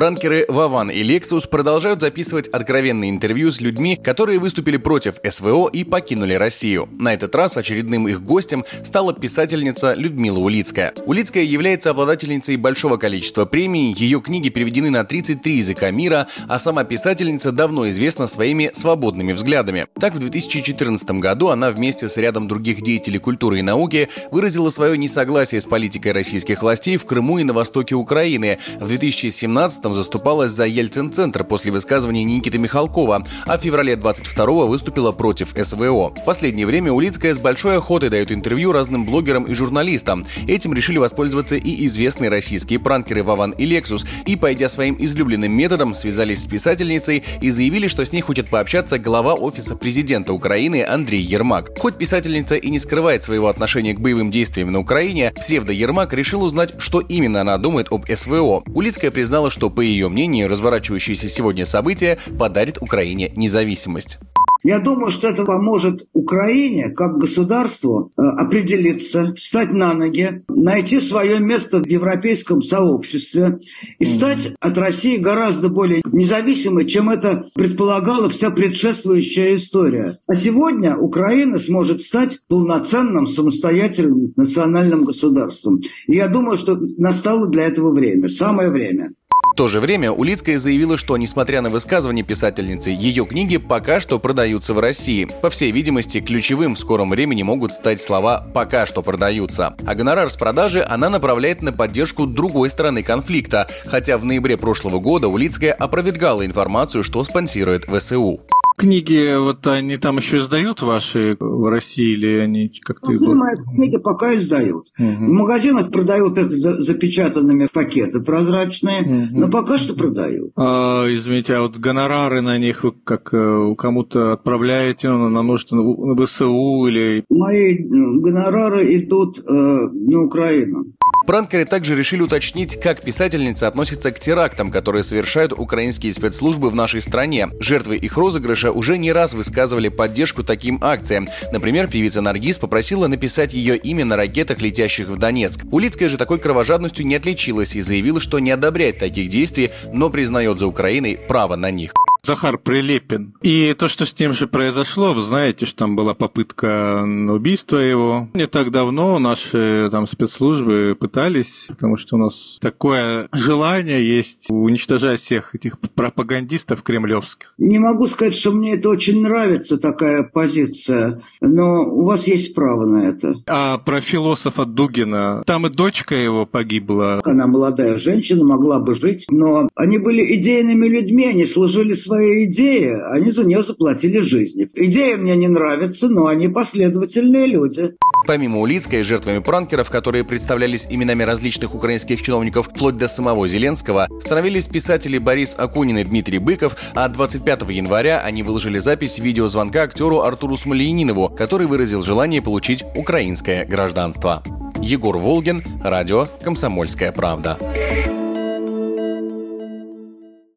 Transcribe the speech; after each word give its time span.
Пранкеры 0.00 0.46
Вован 0.48 0.90
и 0.90 1.02
Lexus 1.02 1.46
продолжают 1.46 2.00
записывать 2.00 2.48
откровенные 2.48 3.10
интервью 3.10 3.52
с 3.52 3.60
людьми, 3.60 4.00
которые 4.02 4.38
выступили 4.38 4.78
против 4.78 5.16
СВО 5.22 5.68
и 5.68 5.84
покинули 5.84 6.32
Россию. 6.32 6.88
На 6.98 7.12
этот 7.12 7.34
раз 7.34 7.58
очередным 7.58 8.08
их 8.08 8.22
гостем 8.22 8.64
стала 8.82 9.12
писательница 9.12 9.92
Людмила 9.92 10.38
Улицкая. 10.38 10.94
Улицкая 11.04 11.42
является 11.44 11.90
обладательницей 11.90 12.56
большого 12.56 12.96
количества 12.96 13.44
премий, 13.44 13.92
ее 13.94 14.22
книги 14.22 14.48
переведены 14.48 14.88
на 14.88 15.04
33 15.04 15.58
языка 15.58 15.90
мира, 15.90 16.26
а 16.48 16.58
сама 16.58 16.84
писательница 16.84 17.52
давно 17.52 17.86
известна 17.90 18.26
своими 18.26 18.70
свободными 18.72 19.34
взглядами. 19.34 19.86
Так, 20.00 20.14
в 20.14 20.18
2014 20.18 21.10
году 21.10 21.48
она 21.48 21.70
вместе 21.70 22.08
с 22.08 22.16
рядом 22.16 22.48
других 22.48 22.80
деятелей 22.80 23.18
культуры 23.18 23.58
и 23.58 23.62
науки 23.62 24.08
выразила 24.30 24.70
свое 24.70 24.96
несогласие 24.96 25.60
с 25.60 25.66
политикой 25.66 26.12
российских 26.12 26.62
властей 26.62 26.96
в 26.96 27.04
Крыму 27.04 27.38
и 27.38 27.44
на 27.44 27.52
востоке 27.52 27.96
Украины. 27.96 28.58
В 28.80 28.88
2017 28.88 29.89
2015 29.94 30.10
заступалась 30.10 30.52
за 30.52 30.64
Ельцин-центр 30.66 31.44
после 31.44 31.72
высказывания 31.72 32.24
Никиты 32.24 32.58
Михалкова, 32.58 33.24
а 33.46 33.58
в 33.58 33.60
феврале 33.60 33.96
22 33.96 34.66
выступила 34.66 35.12
против 35.12 35.54
СВО. 35.56 36.10
В 36.10 36.24
последнее 36.24 36.66
время 36.66 36.92
Улицкая 36.92 37.34
с 37.34 37.38
большой 37.38 37.78
охотой 37.78 38.08
дает 38.08 38.32
интервью 38.32 38.72
разным 38.72 39.04
блогерам 39.04 39.44
и 39.44 39.54
журналистам. 39.54 40.26
Этим 40.46 40.74
решили 40.74 40.98
воспользоваться 40.98 41.56
и 41.56 41.86
известные 41.86 42.30
российские 42.30 42.78
пранкеры 42.78 43.22
Вован 43.22 43.52
и 43.52 43.66
Лексус, 43.66 44.04
и, 44.26 44.36
пойдя 44.36 44.68
своим 44.68 44.96
излюбленным 44.98 45.52
методом, 45.52 45.94
связались 45.94 46.42
с 46.42 46.46
писательницей 46.46 47.22
и 47.40 47.50
заявили, 47.50 47.88
что 47.88 48.04
с 48.04 48.12
ней 48.12 48.20
хочет 48.20 48.48
пообщаться 48.48 48.98
глава 48.98 49.34
Офиса 49.34 49.76
президента 49.76 50.32
Украины 50.32 50.84
Андрей 50.84 51.22
Ермак. 51.22 51.78
Хоть 51.78 51.96
писательница 51.96 52.56
и 52.56 52.70
не 52.70 52.78
скрывает 52.78 53.22
своего 53.22 53.48
отношения 53.48 53.94
к 53.94 54.00
боевым 54.00 54.30
действиям 54.30 54.72
на 54.72 54.80
Украине, 54.80 55.32
псевдо-Ермак 55.36 56.12
решил 56.12 56.42
узнать, 56.42 56.74
что 56.78 57.00
именно 57.00 57.40
она 57.40 57.58
думает 57.58 57.88
об 57.90 58.06
СВО. 58.06 58.62
Улицкая 58.74 59.10
признала, 59.10 59.50
что 59.50 59.70
по 59.80 59.82
ее 59.82 60.10
мнению, 60.10 60.46
разворачивающиеся 60.50 61.26
сегодня 61.26 61.64
события 61.64 62.18
подарит 62.38 62.76
Украине 62.82 63.32
независимость. 63.34 64.18
Я 64.62 64.78
думаю, 64.78 65.10
что 65.10 65.26
это 65.26 65.46
поможет 65.46 66.06
Украине 66.12 66.90
как 66.90 67.16
государству 67.16 68.12
э, 68.14 68.20
определиться, 68.20 69.32
встать 69.38 69.72
на 69.72 69.94
ноги, 69.94 70.44
найти 70.50 71.00
свое 71.00 71.40
место 71.40 71.78
в 71.78 71.86
европейском 71.86 72.62
сообществе 72.62 73.60
и 73.98 74.04
стать 74.04 74.52
от 74.60 74.76
России 74.76 75.16
гораздо 75.16 75.70
более 75.70 76.02
независимой, 76.04 76.86
чем 76.86 77.08
это 77.08 77.46
предполагала 77.54 78.28
вся 78.28 78.50
предшествующая 78.50 79.56
история. 79.56 80.18
А 80.26 80.36
сегодня 80.36 80.94
Украина 80.94 81.58
сможет 81.58 82.02
стать 82.02 82.40
полноценным 82.48 83.28
самостоятельным 83.28 84.34
национальным 84.36 85.04
государством. 85.04 85.80
И 86.06 86.16
я 86.16 86.28
думаю, 86.28 86.58
что 86.58 86.76
настало 86.98 87.46
для 87.46 87.64
этого 87.64 87.92
время, 87.92 88.28
самое 88.28 88.68
время. 88.68 89.14
То 89.60 89.68
же 89.68 89.80
время 89.80 90.10
Улицкая 90.10 90.58
заявила, 90.58 90.96
что, 90.96 91.18
несмотря 91.18 91.60
на 91.60 91.68
высказывания 91.68 92.22
писательницы, 92.22 92.88
ее 92.88 93.26
книги 93.26 93.58
пока 93.58 94.00
что 94.00 94.18
продаются 94.18 94.72
в 94.72 94.78
России. 94.78 95.28
По 95.42 95.50
всей 95.50 95.70
видимости, 95.70 96.22
ключевым 96.22 96.74
в 96.74 96.78
скором 96.78 97.10
времени 97.10 97.42
могут 97.42 97.74
стать 97.74 98.00
слова 98.00 98.48
«пока 98.54 98.86
что 98.86 99.02
продаются». 99.02 99.76
А 99.86 99.94
гонорар 99.94 100.30
с 100.30 100.36
продажи 100.38 100.82
она 100.82 101.10
направляет 101.10 101.60
на 101.60 101.74
поддержку 101.74 102.24
другой 102.24 102.70
стороны 102.70 103.02
конфликта, 103.02 103.68
хотя 103.84 104.16
в 104.16 104.24
ноябре 104.24 104.56
прошлого 104.56 104.98
года 104.98 105.28
Улицкая 105.28 105.74
опровергала 105.74 106.46
информацию, 106.46 107.04
что 107.04 107.22
спонсирует 107.22 107.84
ВСУ. 107.84 108.40
Книги, 108.80 109.38
вот 109.38 109.66
они 109.66 109.96
там 109.98 110.16
еще 110.16 110.38
издают 110.38 110.80
ваши 110.80 111.36
в 111.38 111.68
России 111.68 112.14
или 112.14 112.38
они 112.38 112.72
как-то... 112.82 113.12
Мои 113.34 113.54
книги 113.74 113.98
пока 113.98 114.34
издают. 114.36 114.86
Угу. 114.98 115.06
В 115.06 115.32
магазинах 115.32 115.90
продают 115.90 116.38
их 116.38 116.50
запечатанными 116.50 117.66
в 117.66 117.72
пакеты 117.72 118.20
прозрачные, 118.20 119.02
угу. 119.02 119.38
но 119.38 119.50
пока 119.50 119.76
что 119.76 119.94
продают. 119.94 120.52
А, 120.56 121.04
извините, 121.08 121.54
а 121.54 121.62
вот 121.62 121.76
гонорары 121.76 122.40
на 122.40 122.58
них 122.58 122.84
вы 122.84 122.92
как 122.92 123.34
э, 123.34 123.74
кому-то 123.76 124.32
отправляете, 124.32 125.08
ну, 125.08 125.28
на, 125.28 125.42
может, 125.42 125.70
на 125.72 126.16
ВСУ 126.24 126.86
или... 126.86 127.24
Мои 127.28 127.76
гонорары 127.78 128.96
идут 128.96 129.38
э, 129.38 129.42
на 129.42 130.24
Украину. 130.24 130.86
Пранкеры 131.30 131.64
также 131.64 131.94
решили 131.94 132.22
уточнить, 132.22 132.80
как 132.80 133.02
писательница 133.02 133.68
относится 133.68 134.10
к 134.10 134.18
терактам, 134.18 134.72
которые 134.72 135.04
совершают 135.04 135.52
украинские 135.52 136.12
спецслужбы 136.12 136.70
в 136.70 136.74
нашей 136.74 137.00
стране. 137.00 137.50
Жертвы 137.60 137.98
их 137.98 138.16
розыгрыша 138.16 138.72
уже 138.72 138.98
не 138.98 139.12
раз 139.12 139.32
высказывали 139.32 139.90
поддержку 139.90 140.42
таким 140.42 140.82
акциям. 140.82 141.28
Например, 141.52 141.86
певица 141.86 142.20
Наргиз 142.20 142.58
попросила 142.58 143.06
написать 143.06 143.54
ее 143.54 143.76
имя 143.76 144.04
на 144.04 144.16
ракетах, 144.16 144.60
летящих 144.60 145.06
в 145.06 145.18
Донецк. 145.18 145.60
Улицкая 145.70 146.08
же 146.08 146.18
такой 146.18 146.40
кровожадностью 146.40 147.06
не 147.06 147.14
отличилась 147.14 147.76
и 147.76 147.80
заявила, 147.80 148.18
что 148.18 148.40
не 148.40 148.50
одобряет 148.50 148.98
таких 148.98 149.30
действий, 149.30 149.70
но 149.92 150.10
признает 150.10 150.58
за 150.58 150.66
Украиной 150.66 151.16
право 151.28 151.54
на 151.54 151.70
них. 151.70 151.92
Захар 152.24 152.58
Прилепин. 152.58 153.34
И 153.42 153.74
то, 153.74 153.88
что 153.88 154.04
с 154.04 154.18
ним 154.18 154.32
же 154.32 154.46
произошло, 154.46 155.14
вы 155.14 155.22
знаете, 155.22 155.66
что 155.66 155.78
там 155.78 155.96
была 155.96 156.14
попытка 156.14 157.02
убийства 157.02 157.78
его. 157.78 158.28
Не 158.34 158.46
так 158.46 158.70
давно 158.70 159.18
наши 159.18 159.88
там 159.90 160.06
спецслужбы 160.06 160.96
пытались, 160.98 161.66
потому 161.68 161.96
что 161.96 162.16
у 162.16 162.18
нас 162.18 162.58
такое 162.60 163.28
желание 163.32 164.06
есть 164.06 164.46
уничтожать 164.50 165.20
всех 165.20 165.54
этих 165.54 165.78
пропагандистов 165.78 166.82
кремлевских. 166.82 167.54
Не 167.58 167.78
могу 167.78 168.06
сказать, 168.06 168.34
что 168.34 168.52
мне 168.52 168.74
это 168.74 168.88
очень 168.90 169.22
нравится, 169.22 169.78
такая 169.78 170.22
позиция, 170.22 171.22
но 171.40 171.82
у 171.82 172.04
вас 172.04 172.26
есть 172.26 172.54
право 172.54 172.86
на 172.86 173.08
это. 173.08 173.34
А 173.46 173.78
про 173.78 174.00
философа 174.00 174.64
Дугина, 174.64 175.42
там 175.46 175.66
и 175.66 175.70
дочка 175.70 176.14
его 176.14 176.46
погибла. 176.46 177.20
Она 177.24 177.46
молодая 177.46 177.98
женщина, 177.98 178.44
могла 178.44 178.80
бы 178.80 178.94
жить, 178.94 179.26
но 179.30 179.68
они 179.74 179.98
были 179.98 180.36
идейными 180.36 180.86
людьми, 180.86 181.26
они 181.26 181.46
служили 181.46 181.94
своей 181.94 182.19
своей 182.20 182.46
идее, 182.46 183.02
они 183.06 183.30
за 183.30 183.44
нее 183.44 183.62
заплатили 183.62 184.20
жизнью. 184.20 184.68
Идея 184.74 185.16
мне 185.16 185.36
не 185.36 185.48
нравится, 185.48 186.08
но 186.08 186.26
они 186.26 186.48
последовательные 186.48 187.46
люди. 187.46 187.94
Помимо 188.26 188.60
Улицкой, 188.60 189.02
жертвами 189.02 189.38
пранкеров, 189.38 189.90
которые 189.90 190.24
представлялись 190.24 190.86
именами 190.90 191.22
различных 191.22 191.74
украинских 191.74 192.20
чиновников 192.20 192.68
вплоть 192.68 192.98
до 192.98 193.08
самого 193.08 193.48
Зеленского, 193.48 194.06
становились 194.20 194.66
писатели 194.66 195.16
Борис 195.16 195.54
Акунин 195.56 195.98
и 195.98 196.04
Дмитрий 196.04 196.38
Быков, 196.38 196.76
а 196.94 197.08
25 197.08 197.62
января 197.70 198.20
они 198.20 198.42
выложили 198.42 198.78
запись 198.78 199.18
видеозвонка 199.18 199.82
актеру 199.82 200.20
Артуру 200.20 200.56
Смольянинову, 200.58 201.30
который 201.30 201.66
выразил 201.66 202.02
желание 202.02 202.42
получить 202.42 202.84
украинское 202.94 203.64
гражданство. 203.64 204.42
Егор 204.82 205.16
Волгин, 205.16 205.62
радио 205.82 206.28
«Комсомольская 206.42 207.12
правда». 207.12 207.58